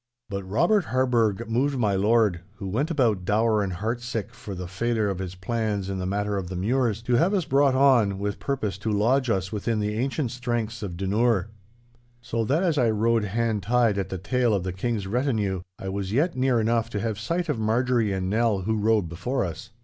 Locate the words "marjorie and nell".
17.59-18.61